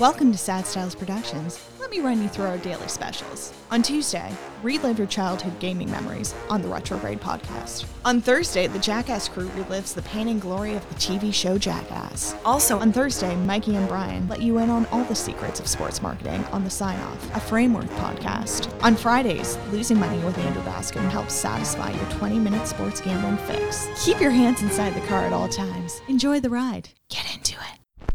[0.00, 1.62] Welcome to Sad Styles Productions.
[1.78, 3.52] Let me run you through our daily specials.
[3.70, 7.84] On Tuesday, relive your childhood gaming memories on the Retrograde podcast.
[8.06, 12.34] On Thursday, the Jackass crew relives the pain and glory of the TV show Jackass.
[12.46, 16.00] Also on Thursday, Mikey and Brian let you in on all the secrets of sports
[16.00, 18.72] marketing on the Sign Off, a framework podcast.
[18.82, 23.86] On Fridays, Losing Money with Andrew Bascom helps satisfy your 20 minute sports gambling fix.
[24.02, 26.00] Keep your hands inside the car at all times.
[26.08, 26.88] Enjoy the ride.
[27.10, 28.14] Get into it.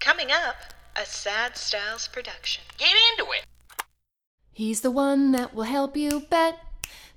[0.00, 0.56] Coming up,
[1.02, 2.62] a Sad Styles production.
[2.78, 3.44] Get into it.
[4.52, 6.60] He's the one that will help you bet.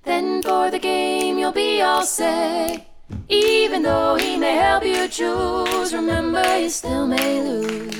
[0.02, 2.84] Then for the game, you'll be all set.
[3.28, 7.94] Even though he may help you choose, remember you still may lose.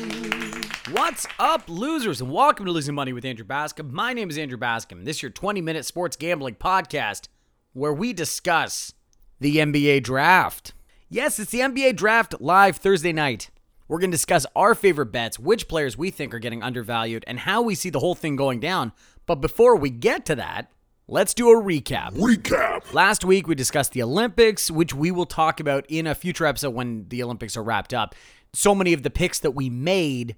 [0.90, 3.94] What's up, losers, and welcome to Losing Money with Andrew Bascom.
[3.94, 5.04] My name is Andrew Bascom.
[5.04, 7.28] This is your 20 minute sports gambling podcast
[7.74, 8.92] where we discuss
[9.38, 10.72] the NBA draft.
[11.08, 13.50] Yes, it's the NBA draft live Thursday night.
[13.88, 17.38] We're going to discuss our favorite bets, which players we think are getting undervalued, and
[17.40, 18.92] how we see the whole thing going down.
[19.26, 20.70] But before we get to that,
[21.06, 22.12] let's do a recap.
[22.12, 22.92] Recap.
[22.92, 26.70] Last week we discussed the Olympics, which we will talk about in a future episode
[26.70, 28.14] when the Olympics are wrapped up.
[28.52, 30.36] So many of the picks that we made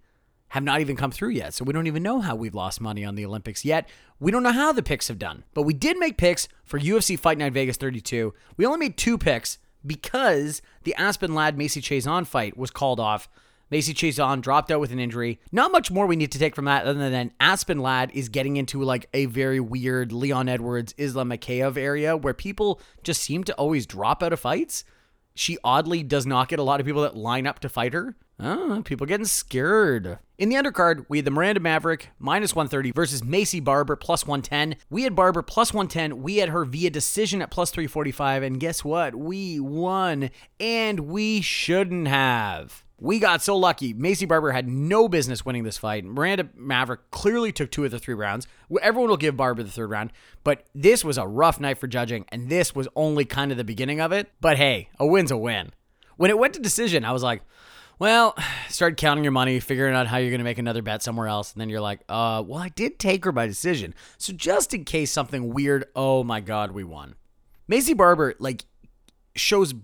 [0.49, 1.55] have not even come through yet.
[1.55, 3.89] So we don't even know how we've lost money on the Olympics yet.
[4.19, 5.45] We don't know how the picks have done.
[5.55, 8.35] But we did make picks for UFC Fight Night Vegas 32.
[8.57, 9.59] We only made two picks
[9.89, 13.29] because the Aspen Ladd Macy Chiasson fight was called off.
[13.71, 15.41] Macy Chiasson dropped out with an injury.
[15.53, 18.57] Not much more we need to take from that other than Aspen Ladd is getting
[18.57, 23.55] into like a very weird Leon Edwards, Islam Makhachev area where people just seem to
[23.55, 24.85] always drop out of fights.
[25.39, 28.17] She oddly does not get a lot of people that line up to fight her.
[28.41, 30.19] Oh, people getting scared.
[30.37, 34.75] In the undercard, we had the Miranda Maverick minus 130 versus Macy Barber plus 110.
[34.91, 36.25] We had Barber plus 110.
[36.25, 38.43] We had her via decision at plus 345.
[38.43, 39.15] And guess what?
[39.15, 40.31] We won.
[40.59, 42.83] And we shouldn't have.
[43.01, 43.93] We got so lucky.
[43.93, 46.05] Macy Barber had no business winning this fight.
[46.05, 48.49] Miranda Maverick clearly took two of the three rounds.
[48.83, 52.25] Everyone will give Barber the third round, but this was a rough night for judging,
[52.31, 54.33] and this was only kind of the beginning of it.
[54.41, 55.73] But hey, a win's a win.
[56.17, 57.43] When it went to decision, I was like,
[58.01, 58.37] well,
[58.69, 61.53] start counting your money, figuring out how you're going to make another bet somewhere else.
[61.53, 63.95] And then you're like, uh, well, I did take her by decision.
[64.19, 67.15] So just in case something weird, oh my God, we won.
[67.69, 68.65] Macy Barber, like,
[69.39, 69.75] shows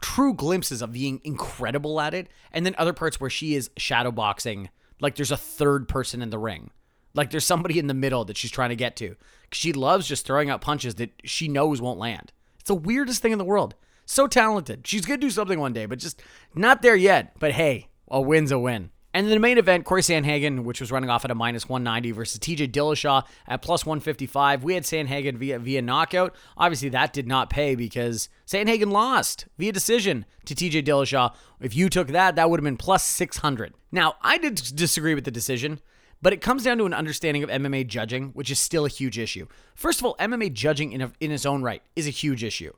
[0.00, 2.28] true glimpses of being incredible at it.
[2.52, 4.68] And then other parts where she is shadowboxing,
[5.00, 6.70] like there's a third person in the ring.
[7.14, 9.16] Like there's somebody in the middle that she's trying to get to.
[9.52, 12.32] She loves just throwing out punches that she knows won't land.
[12.58, 13.74] It's the weirdest thing in the world.
[14.06, 14.86] So talented.
[14.86, 16.22] She's going to do something one day, but just
[16.54, 17.38] not there yet.
[17.38, 18.90] But hey, a win's a win.
[19.14, 22.10] And in the main event, Corey Sandhagen, which was running off at a minus 190
[22.10, 24.64] versus TJ Dillashaw at plus 155.
[24.64, 26.34] We had Sandhagen via via knockout.
[26.56, 31.32] Obviously, that did not pay because Sandhagen lost via decision to TJ Dillashaw.
[31.60, 33.72] If you took that, that would have been plus 600.
[33.92, 35.80] Now, I did disagree with the decision.
[36.20, 39.18] But it comes down to an understanding of MMA judging, which is still a huge
[39.18, 39.46] issue.
[39.74, 42.72] First of all, MMA judging in, a, in its own right is a huge issue.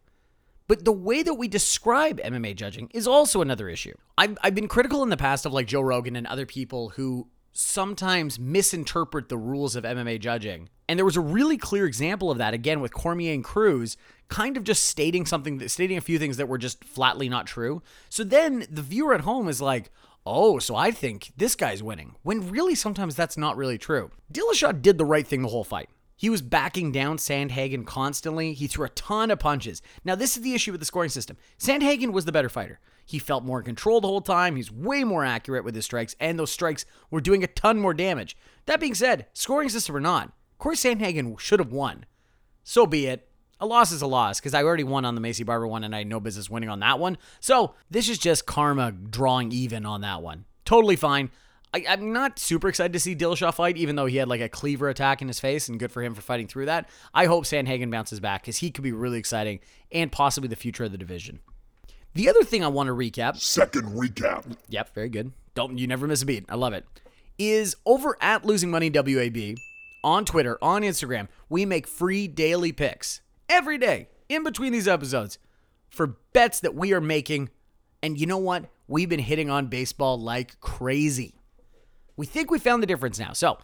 [0.69, 3.94] But the way that we describe MMA judging is also another issue.
[4.19, 7.28] I've, I've been critical in the past of like Joe Rogan and other people who
[7.53, 10.69] sometimes misinterpret the rules of MMA judging.
[10.88, 13.97] And there was a really clear example of that again with Cormier and Cruz,
[14.28, 17.82] kind of just stating something, stating a few things that were just flatly not true.
[18.09, 19.91] So then the viewer at home is like,
[20.26, 22.16] oh, so I think this guy's winning.
[22.22, 24.10] When really sometimes that's not really true.
[24.32, 25.88] Dillashaw did the right thing the whole fight.
[26.16, 28.54] He was backing down Sandhagen constantly.
[28.54, 29.82] He threw a ton of punches.
[30.03, 31.37] Now, this is the issue with the scoring system.
[31.59, 32.81] Sandhagen was the better fighter.
[33.04, 34.56] He felt more in control the whole time.
[34.56, 37.94] He's way more accurate with his strikes, and those strikes were doing a ton more
[37.94, 38.37] damage.
[38.65, 42.06] That being said, scoring system or not, Corey Sandhagen should have won.
[42.65, 43.28] So be it.
[43.60, 45.94] A loss is a loss because I already won on the Macy Barber one and
[45.94, 47.16] I had no business winning on that one.
[47.41, 50.44] So this is just karma drawing even on that one.
[50.66, 51.31] Totally fine.
[51.84, 54.48] I, am not super excited to see Dillashaw fight, even though he had like a
[54.48, 56.88] cleaver attack in his face, and good for him for fighting through that.
[57.12, 59.60] I hope Sandhagen bounces back because he could be really exciting
[59.92, 61.41] and possibly the future of the division.
[62.14, 63.37] The other thing I want to recap.
[63.37, 64.56] Second recap.
[64.69, 65.32] Yep, very good.
[65.54, 66.47] Don't you never miss a beat.
[66.48, 66.87] I love it.
[67.38, 69.56] Is over at Losing Money WAB
[70.02, 75.38] on Twitter, on Instagram, we make free daily picks every day in between these episodes
[75.90, 77.50] for bets that we are making.
[78.02, 78.67] And you know what?
[78.88, 81.34] We've been hitting on baseball like crazy.
[82.17, 83.33] We think we found the difference now.
[83.33, 83.59] So,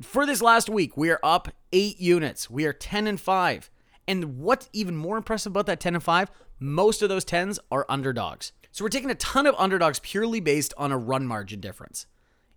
[0.00, 2.48] for this last week, we are up eight units.
[2.48, 3.70] We are 10 and 5.
[4.06, 7.84] And what's even more impressive about that 10 and 5, most of those 10s are
[7.88, 8.52] underdogs.
[8.70, 12.06] So we're taking a ton of underdogs purely based on a run margin difference.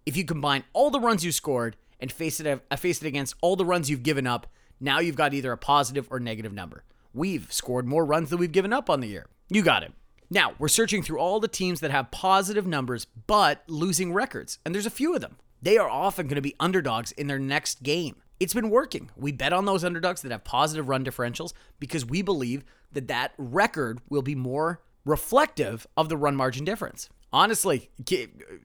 [0.06, 3.36] If you combine all the runs you scored and face it, uh, face it against
[3.42, 4.48] all the runs you've given up,
[4.80, 6.84] now you've got either a positive or negative number.
[7.14, 9.28] We've scored more runs than we've given up on the year.
[9.50, 9.92] You got it.
[10.34, 14.74] Now, we're searching through all the teams that have positive numbers but losing records, and
[14.74, 15.36] there's a few of them.
[15.62, 18.16] they are often going to be underdogs in their next game.
[18.40, 19.12] It's been working.
[19.16, 22.64] We bet on those underdogs that have positive run differentials because we believe
[22.94, 27.10] that that record will be more reflective of the run margin difference.
[27.34, 27.92] Honestly,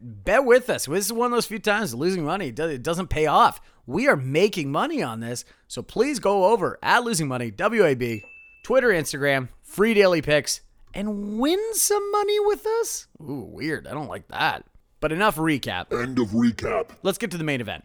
[0.00, 0.86] bet with us.
[0.86, 3.60] This is one of those few times losing money it doesn't pay off.
[3.86, 8.22] We are making money on this, so please go over at Losing Money WAB,
[8.64, 10.62] Twitter, Instagram, free daily picks,
[10.94, 13.06] and win some money with us.
[13.20, 13.86] Ooh, weird.
[13.86, 14.64] I don't like that.
[15.00, 15.92] But enough recap.
[15.92, 16.90] End of recap.
[17.02, 17.84] Let's get to the main event.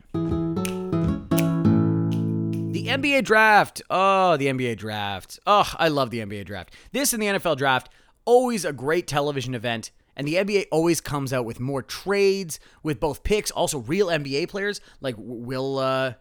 [2.73, 3.81] The NBA draft.
[3.89, 5.39] Oh, the NBA draft.
[5.45, 6.73] Oh, I love the NBA draft.
[6.93, 7.89] This and the NFL draft,
[8.25, 9.91] always a great television event.
[10.15, 14.47] And the NBA always comes out with more trades with both picks, also real NBA
[14.49, 14.81] players.
[14.99, 16.13] Like will uh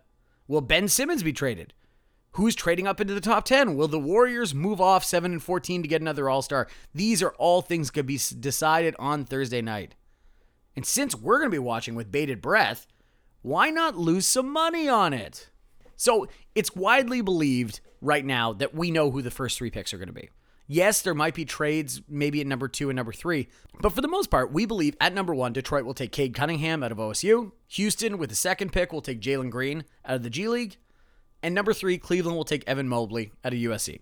[0.49, 1.73] will Ben Simmons be traded?
[2.33, 3.75] Who's trading up into the top 10?
[3.75, 6.69] Will the Warriors move off 7 and 14 to get another All-Star?
[6.95, 9.97] These are all things could be decided on Thursday night.
[10.77, 12.87] And since we're going to be watching with bated breath,
[13.43, 15.51] why not lose some money on it?
[15.97, 19.99] So, it's widely believed right now that we know who the first 3 picks are
[19.99, 20.31] going to be.
[20.73, 23.49] Yes, there might be trades maybe at number two and number three,
[23.81, 26.85] but for the most part, we believe at number one, Detroit will take Cade Cunningham
[26.85, 27.51] out of OSU.
[27.71, 30.77] Houston, with the second pick, will take Jalen Green out of the G League.
[31.43, 34.01] And number three, Cleveland will take Evan Mobley out of USC.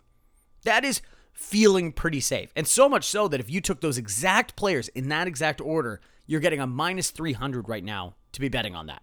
[0.64, 1.00] That is
[1.32, 2.52] feeling pretty safe.
[2.56, 6.00] And so much so that if you took those exact players in that exact order,
[6.26, 9.02] you're getting a minus 300 right now to be betting on that.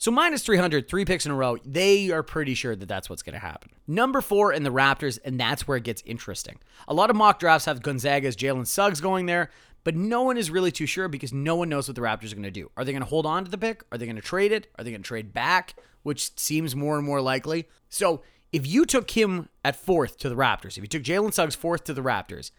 [0.00, 3.22] So minus 300, three picks in a row, they are pretty sure that that's what's
[3.22, 3.70] going to happen.
[3.86, 6.58] Number four in the Raptors, and that's where it gets interesting.
[6.88, 9.50] A lot of mock drafts have Gonzaga's Jalen Suggs going there,
[9.84, 12.36] but no one is really too sure because no one knows what the Raptors are
[12.36, 12.70] going to do.
[12.76, 13.82] Are they going to hold on to the pick?
[13.90, 14.68] Are they going to trade it?
[14.78, 15.74] Are they going to trade back?
[16.02, 17.68] Which seems more and more likely.
[17.88, 18.22] So
[18.52, 21.84] if you took him at fourth to the Raptors, if you took Jalen Suggs fourth
[21.84, 22.50] to the Raptors,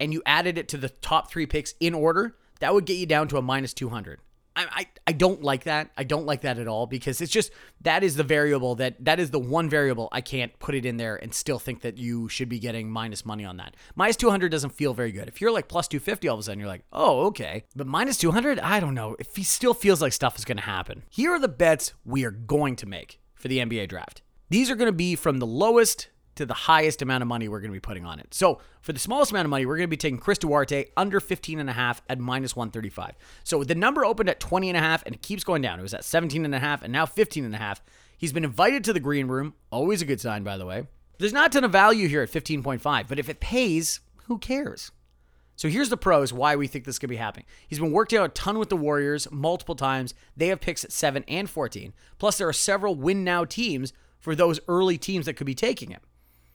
[0.00, 3.06] and you added it to the top three picks in order, that would get you
[3.06, 4.18] down to a minus 200.
[4.56, 5.90] I, I, I don't like that.
[5.96, 9.18] I don't like that at all because it's just that is the variable that that
[9.18, 12.28] is the one variable I can't put it in there and still think that you
[12.28, 13.74] should be getting minus money on that.
[13.96, 15.26] Minus 200 doesn't feel very good.
[15.26, 18.18] If you're like plus 250 all of a sudden you're like, "Oh, okay." But minus
[18.18, 19.16] 200, I don't know.
[19.18, 21.02] It still feels like stuff is going to happen.
[21.10, 24.22] Here are the bets we are going to make for the NBA draft.
[24.48, 27.60] These are going to be from the lowest to the highest amount of money we're
[27.60, 28.32] going to be putting on it.
[28.32, 31.20] So for the smallest amount of money, we're going to be taking Chris Duarte under
[31.20, 33.14] 15 and a half at minus 135.
[33.44, 35.78] So the number opened at 20 and a half and it keeps going down.
[35.78, 37.82] It was at 17 and a half and now 15 and a half.
[38.16, 39.54] He's been invited to the green room.
[39.70, 40.86] Always a good sign, by the way.
[41.18, 44.90] There's not a ton of value here at 15.5, but if it pays, who cares?
[45.56, 47.44] So here's the pros why we think this could be happening.
[47.68, 50.14] He's been worked out a ton with the Warriors multiple times.
[50.34, 51.92] They have picks at 7 and 14.
[52.18, 55.90] Plus, there are several win now teams for those early teams that could be taking
[55.90, 56.00] him.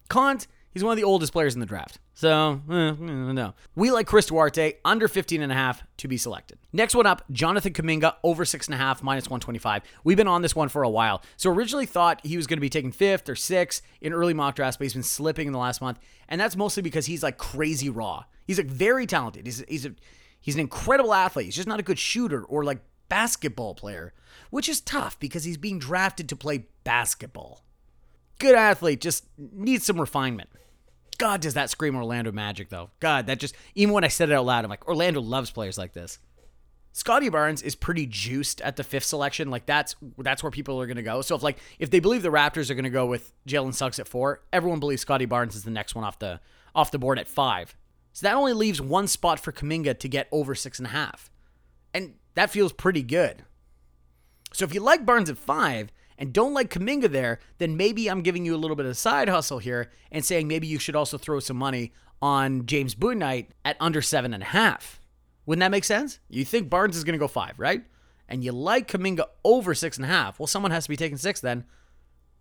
[0.09, 1.99] Cons, he's one of the oldest players in the draft.
[2.13, 3.53] So, eh, no.
[3.75, 6.57] We like Chris Duarte under 15 and a half to be selected.
[6.71, 9.83] Next one up, Jonathan Kuminga over six and a half, minus 125.
[10.05, 11.21] We've been on this one for a while.
[11.35, 14.55] So originally thought he was going to be taken fifth or sixth in early mock
[14.55, 15.99] drafts, but he's been slipping in the last month.
[16.29, 18.23] And that's mostly because he's like crazy raw.
[18.47, 19.45] He's like very talented.
[19.45, 19.93] He's, he's, a,
[20.39, 21.47] he's an incredible athlete.
[21.47, 22.79] He's just not a good shooter or like
[23.09, 24.13] basketball player,
[24.51, 27.64] which is tough because he's being drafted to play basketball.
[28.39, 30.49] Good athlete, just needs some refinement.
[31.17, 32.89] God, does that scream Orlando Magic, though?
[32.99, 35.77] God, that just, even when I said it out loud, I'm like, Orlando loves players
[35.77, 36.19] like this.
[36.95, 39.49] Scottie Barnes is pretty juiced at the fifth selection.
[39.49, 41.21] Like that's that's where people are gonna go.
[41.21, 44.07] So if like if they believe the Raptors are gonna go with Jalen Suggs at
[44.07, 46.39] four, everyone believes Scottie Barnes is the next one off the
[46.73, 47.75] off the board at five.
[48.13, 51.29] So that only leaves one spot for Kuminga to get over six and a half.
[51.93, 53.43] And that feels pretty good.
[54.53, 58.21] So if you like Barnes at five, and don't like Kuminga there, then maybe I'm
[58.21, 61.17] giving you a little bit of side hustle here and saying maybe you should also
[61.17, 61.91] throw some money
[62.21, 64.99] on James Bouknight at under seven and a half.
[65.45, 66.19] Wouldn't that make sense?
[66.29, 67.83] You think Barnes is going to go five, right?
[68.27, 70.39] And you like Kuminga over six and a half.
[70.39, 71.65] Well, someone has to be taking six then.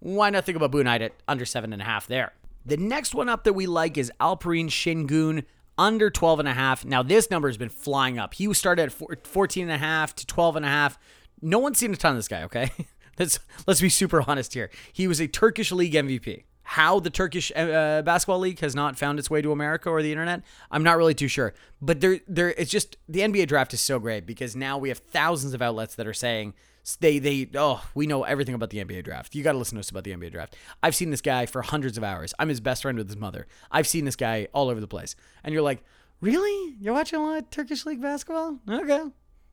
[0.01, 2.33] Why not think about Bouknight at under seven and a half there?
[2.65, 5.45] The next one up that we like is Alperen Sengun
[5.77, 6.85] under 12 and a half.
[6.85, 8.35] Now this number has been flying up.
[8.35, 10.99] He started at 14 and a half to 12 and a half.
[11.43, 12.71] No one's seen a ton of this guy, okay?
[13.19, 14.71] Let's let's be super honest here.
[14.93, 16.45] He was a Turkish league MVP.
[16.67, 20.11] How the Turkish uh, basketball league has not found its way to America or the
[20.11, 21.53] internet, I'm not really too sure.
[21.83, 24.97] But there, there, it's just the NBA draft is so great because now we have
[24.97, 26.55] thousands of outlets that are saying
[27.01, 29.35] they, they, oh, we know everything about the NBA draft.
[29.35, 30.57] You got to listen to us about the NBA draft.
[30.83, 32.35] I've seen this guy for hundreds of hours.
[32.39, 33.47] I'm his best friend with his mother.
[33.71, 35.83] I've seen this guy all over the place, and you're like,
[36.21, 36.77] really?
[36.81, 38.59] You're watching a lot of Turkish league basketball?
[38.69, 39.03] Okay,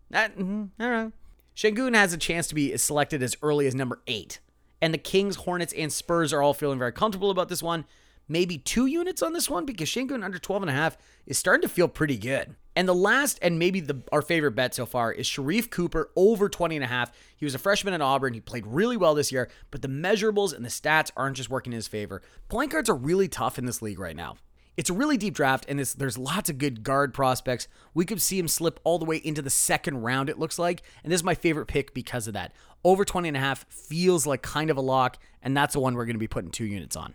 [0.10, 1.12] that, mm-hmm, all right.
[1.56, 4.40] Sengun has a chance to be selected as early as number eight.
[4.82, 7.86] And the Kings, Hornets, and Spurs are all feeling very comfortable about this one.
[8.28, 11.62] maybe two units on this one because Sengun under 12 and a half is starting
[11.62, 12.56] to feel pretty good.
[12.78, 16.48] And the last and maybe the our favorite bet so far is Sharife Cooper over
[16.48, 17.12] 20 and a half.
[17.36, 18.34] He was a freshman at Auburn.
[18.34, 21.74] He played really well this year, but the measurables and the stats aren't just working
[21.74, 22.22] in his favor.
[22.48, 24.38] Point guards are really tough in this league right now.
[24.78, 27.68] It's a really deep draft, and there's lots of good guard prospects.
[27.94, 30.82] We could see him slip all the way into the second round, it looks like.
[31.04, 32.54] And this is my favorite pick because of that.
[32.84, 35.94] Over 20 and a half feels like kind of a lock, and that's the one
[35.94, 37.14] we're going to be putting two units on.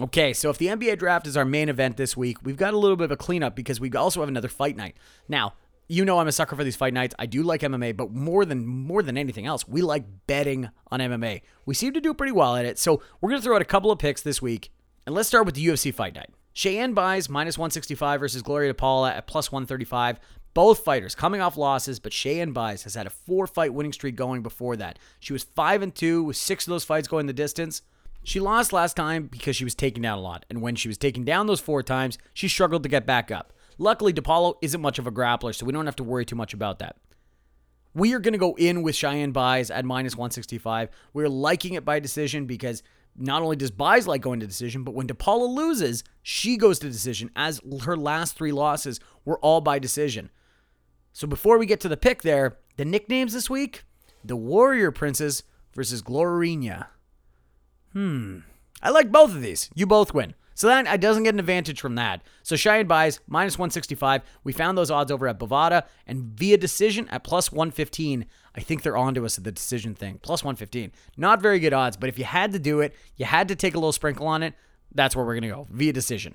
[0.00, 2.78] Okay, so if the NBA draft is our main event this week, we've got a
[2.78, 4.96] little bit of a cleanup because we also have another fight night.
[5.28, 5.54] Now,
[5.88, 7.14] you know I'm a sucker for these fight nights.
[7.18, 11.00] I do like MMA, but more than more than anything else, we like betting on
[11.00, 11.42] MMA.
[11.66, 12.78] We seem to do pretty well at it.
[12.78, 14.72] So we're gonna throw out a couple of picks this week,
[15.06, 16.30] and let's start with the UFC fight night.
[16.54, 20.20] Cheyanne Buys minus 165 versus Gloria DePaula at plus 135.
[20.54, 24.14] Both fighters coming off losses, but Cheyanne Buys has had a four fight winning streak
[24.14, 25.00] going before that.
[25.18, 27.82] She was 5 and 2 with six of those fights going the distance.
[28.22, 30.96] She lost last time because she was taken down a lot, and when she was
[30.96, 33.52] taken down those four times, she struggled to get back up.
[33.76, 36.54] Luckily, DePaula isn't much of a grappler, so we don't have to worry too much
[36.54, 36.96] about that.
[37.92, 40.88] We are going to go in with Cheyanne Buys at minus 165.
[41.12, 42.82] We're liking it by decision because
[43.16, 46.88] not only does Buys like going to decision, but when DePaula loses, she goes to
[46.88, 50.30] decision, as her last three losses were all by decision.
[51.12, 53.84] So before we get to the pick there, the nicknames this week
[54.24, 55.42] the Warrior Princess
[55.74, 56.86] versus Glorinha.
[57.92, 58.38] Hmm.
[58.82, 59.70] I like both of these.
[59.74, 60.34] You both win.
[60.54, 62.22] So that I doesn't get an advantage from that.
[62.42, 64.22] So Cheyanne Buys minus 165.
[64.44, 68.26] We found those odds over at Bovada and via decision at plus 115.
[68.56, 70.20] I think they're onto us at the decision thing.
[70.22, 70.92] Plus 115.
[71.16, 73.74] Not very good odds, but if you had to do it, you had to take
[73.74, 74.54] a little sprinkle on it,
[74.94, 76.34] that's where we're going to go via decision.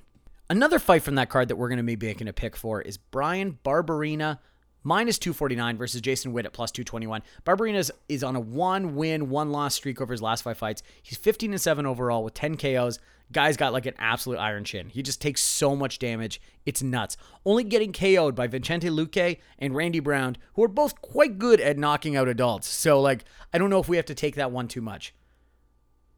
[0.49, 2.97] Another fight from that card that we're going to be making a pick for is
[2.97, 4.39] Bryan Barberena
[4.83, 7.21] minus 249 versus Jason Witt at plus 221.
[7.45, 10.83] Barberena is on a one win, one loss streak over his last five fights.
[11.01, 13.00] He's 15 and 7 overall with 10 KOs.
[13.31, 14.89] Guy's got like an absolute iron chin.
[14.89, 16.41] He just takes so much damage.
[16.65, 17.15] It's nuts.
[17.45, 21.77] Only getting KO'd by Vicente Luque and Randy Brown, who are both quite good at
[21.77, 22.67] knocking out adults.
[22.67, 25.13] So, like, I don't know if we have to take that one too much.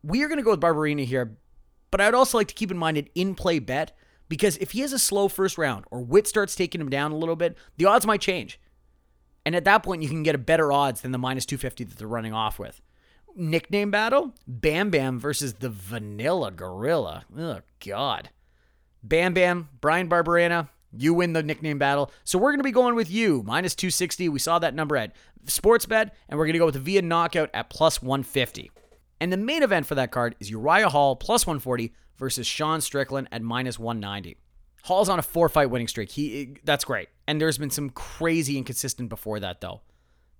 [0.03, 1.37] We are going to go with Barberena here,
[1.91, 3.95] but I'd also like to keep in mind an in play bet
[4.31, 7.17] because if he has a slow first round or Witt starts taking him down a
[7.17, 8.61] little bit, the odds might change.
[9.45, 11.97] And at that point, you can get a better odds than the minus 250 that
[11.97, 12.81] they're running off with.
[13.35, 17.25] Nickname battle Bam Bam versus the Vanilla Gorilla.
[17.37, 18.29] Oh, God.
[19.03, 22.09] Bam Bam, Bryan Barberena, you win the nickname battle.
[22.23, 24.29] So we're going to be going with you, minus 260.
[24.29, 25.13] We saw that number at
[25.45, 28.71] Sportsbet, and we're going to go with the via knockout at plus 150.
[29.21, 33.29] And the main event for that card is Uriah Hall plus 140 versus Sean Strickland
[33.31, 34.35] at minus 190.
[34.81, 36.09] Hall's on a four fight winning streak.
[36.09, 37.07] He eh, that's great.
[37.27, 39.81] And there's been some crazy inconsistent before that though.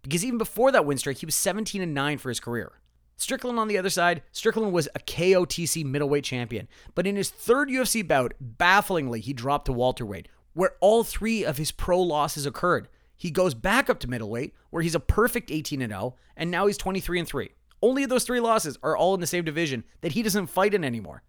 [0.02, 2.72] Because even before that win streak, he was 17 and 9 for his career.
[3.18, 7.70] Strickland on the other side, Strickland was a KOTC middleweight champion, but in his third
[7.70, 12.88] UFC bout, bafflingly, he dropped to welterweight, where all three of his pro losses occurred.
[13.16, 16.66] He goes back up to middleweight, where he's a perfect 18 and 0, and now
[16.66, 17.52] he's 23 and 3.
[17.82, 20.84] Only those three losses are all in the same division that he doesn't fight in
[20.84, 21.24] anymore.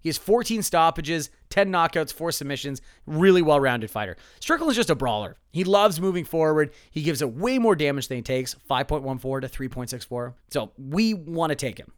[0.00, 2.80] He has 14 stoppages, 10 knockouts, 4 submissions.
[3.06, 4.16] Really well rounded fighter.
[4.40, 5.36] Strickland's just a brawler.
[5.52, 6.72] He loves moving forward.
[6.90, 10.34] He gives it way more damage than he takes 5.14 to 3.64.
[10.48, 11.92] So we want to take him.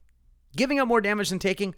[0.57, 1.75] Giving up more damage than taking,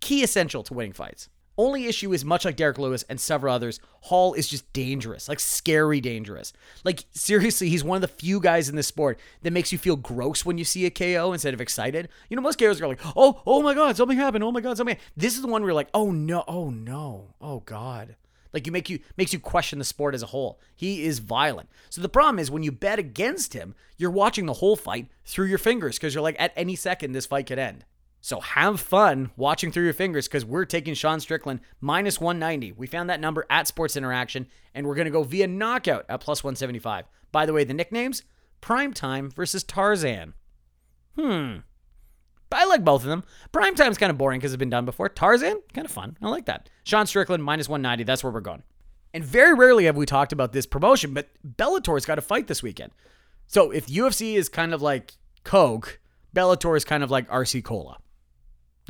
[0.00, 1.30] key essential to winning fights.
[1.56, 5.38] Only issue is much like Derrick Lewis and several others, Hall is just dangerous, like
[5.40, 6.52] scary dangerous.
[6.84, 9.96] Like seriously, he's one of the few guys in this sport that makes you feel
[9.96, 12.08] gross when you see a KO instead of excited.
[12.28, 14.42] You know, most KOs are like, "Oh, oh my god, something happened.
[14.42, 17.34] Oh my god, something." This is the one where you're like, "Oh no, oh no,
[17.40, 18.16] oh god."
[18.52, 20.60] Like you make you makes you question the sport as a whole.
[20.76, 21.68] He is violent.
[21.90, 25.46] So the problem is when you bet against him, you're watching the whole fight through
[25.46, 27.84] your fingers because you're like, at any second this fight could end.
[28.24, 32.72] So have fun watching through your fingers because we're taking Sean Strickland minus 190.
[32.72, 36.22] We found that number at Sports Interaction, and we're going to go via knockout at
[36.22, 37.04] plus 175.
[37.32, 38.22] By the way, the nicknames
[38.62, 40.32] Primetime versus Tarzan.
[41.18, 41.56] Hmm.
[42.50, 43.24] I like both of them.
[43.52, 45.10] Primetime's kind of boring because it's been done before.
[45.10, 46.16] Tarzan, kind of fun.
[46.22, 46.70] I like that.
[46.84, 48.04] Sean Strickland minus 190.
[48.04, 48.62] That's where we're going.
[49.12, 52.62] And very rarely have we talked about this promotion, but Bellator's got a fight this
[52.62, 52.92] weekend.
[53.48, 55.12] So if UFC is kind of like
[55.44, 56.00] Coke,
[56.34, 57.98] Bellator is kind of like RC Cola.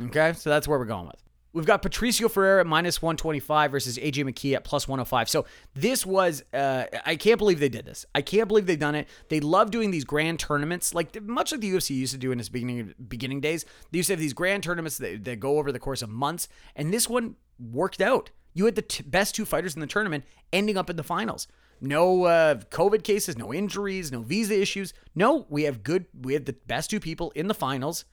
[0.01, 1.21] Okay, so that's where we're going with.
[1.55, 5.29] We've got Patricio Freire at minus 125 versus AJ McKee at plus 105.
[5.29, 8.05] So this was, uh, I can't believe they did this.
[8.13, 9.07] I can't believe they've done it.
[9.29, 12.41] They love doing these grand tournaments, like much like the UFC used to do in
[12.41, 13.63] its beginning beginning days.
[13.91, 16.49] They used to have these grand tournaments that, that go over the course of months,
[16.75, 18.31] and this one worked out.
[18.53, 21.47] You had the t- best two fighters in the tournament ending up in the finals.
[21.79, 24.93] No uh, COVID cases, no injuries, no visa issues.
[25.13, 26.05] No, we have good.
[26.21, 28.03] We have the best two people in the finals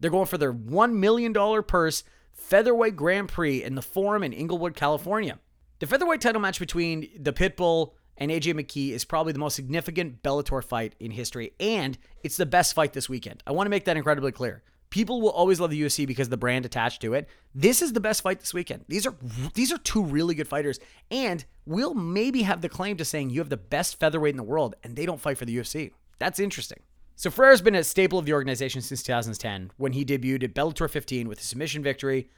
[0.00, 1.32] they're going for their $1 million
[1.64, 5.38] purse, Featherweight Grand Prix in the Forum in Inglewood, California.
[5.78, 10.22] The featherweight title match between the Pitbull and AJ McKee is probably the most significant
[10.22, 13.42] Bellator fight in history, and it's the best fight this weekend.
[13.46, 14.62] I want to make that incredibly clear.
[14.88, 17.28] People will always love the UFC because the brand attached to it.
[17.54, 18.84] This is the best fight this weekend.
[18.88, 19.14] These are
[19.54, 20.78] these are two really good fighters,
[21.10, 24.42] and we'll maybe have the claim to saying you have the best featherweight in the
[24.42, 25.92] world, and they don't fight for the UFC.
[26.18, 26.80] That's interesting.
[27.18, 30.88] So Ferrer's been a staple of the organization since 2010 when he debuted at Bellator
[30.88, 32.28] 15 with a submission victory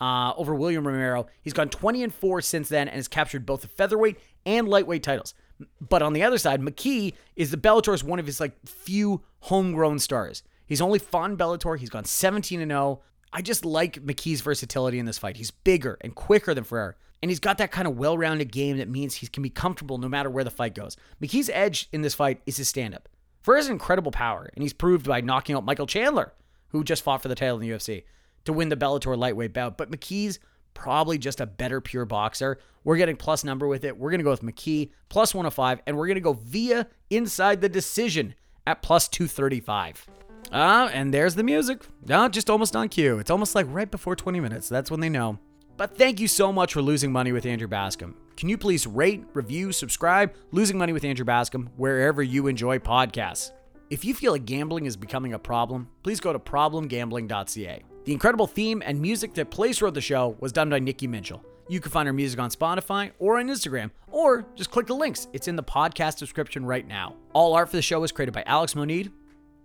[0.00, 1.26] uh, over William Romero.
[1.42, 5.02] He's gone 20 and 4 since then and has captured both the featherweight and lightweight
[5.02, 5.34] titles.
[5.80, 9.98] But on the other side, McKee is the Bellator's one of his like few homegrown
[9.98, 10.44] stars.
[10.66, 11.76] He's only fought in Bellator.
[11.76, 13.00] He's gone 17 and 0.
[13.32, 15.36] I just like McKee's versatility in this fight.
[15.36, 16.96] He's bigger and quicker than Ferrer.
[17.20, 19.98] And he's got that kind of well rounded game that means he can be comfortable
[19.98, 20.96] no matter where the fight goes.
[21.20, 23.08] McKee's edge in this fight is his stand up.
[23.48, 26.34] Ferrer his incredible power, and he's proved by knocking out Michael Chandler,
[26.68, 28.04] who just fought for the title in the UFC,
[28.44, 29.78] to win the Bellator lightweight bout.
[29.78, 30.38] But McKee's
[30.74, 32.58] probably just a better pure boxer.
[32.84, 33.96] We're getting plus number with it.
[33.96, 37.62] We're going to go with McKee plus 105, and we're going to go via inside
[37.62, 38.34] the decision
[38.66, 40.06] at plus 235.
[40.52, 41.86] Ah, and there's the music.
[42.10, 43.18] Ah, just almost on cue.
[43.18, 44.68] It's almost like right before 20 minutes.
[44.68, 45.38] That's when they know.
[45.78, 48.14] But thank you so much for losing money with Andrew Bascom.
[48.38, 53.50] Can you please rate, review, subscribe Losing Money with Andrew Bascom wherever you enjoy podcasts?
[53.90, 57.82] If you feel like gambling is becoming a problem, please go to problemgambling.ca.
[58.04, 61.44] The incredible theme and music that plays throughout the show was done by Nikki Mitchell.
[61.68, 65.26] You can find her music on Spotify or on Instagram, or just click the links.
[65.32, 67.16] It's in the podcast description right now.
[67.32, 69.10] All art for the show was created by Alex Monid,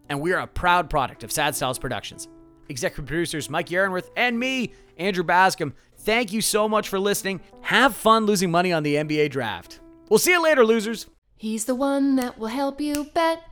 [0.10, 2.28] and we are a proud product of Sad Styles Productions.
[2.70, 5.74] Executive producers Mike Yarenworth and me, Andrew Bascom.
[5.98, 7.42] Thank you so much for listening.
[7.62, 9.80] Have fun losing money on the NBA draft.
[10.10, 11.08] We'll see you later, losers.
[11.38, 13.44] He's the one that will help you bet.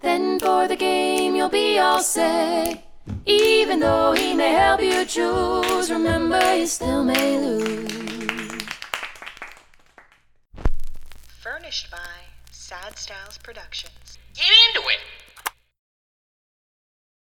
[0.00, 2.84] Then for the game, you'll be all set.
[3.26, 7.90] Even though he may help you choose, remember you still may lose.
[11.40, 11.98] Furnished by
[12.50, 14.18] Sad Styles Productions.
[14.34, 15.19] Get into it.